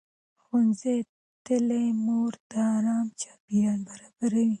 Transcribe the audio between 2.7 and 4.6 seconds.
ارام چاپېریال برابروي.